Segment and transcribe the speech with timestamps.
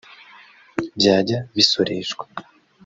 [0.97, 2.23] byajya bisoreshwa